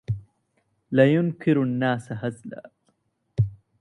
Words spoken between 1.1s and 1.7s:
ينكر